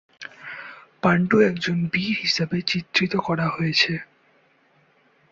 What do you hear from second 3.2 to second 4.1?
করা হয়েছে।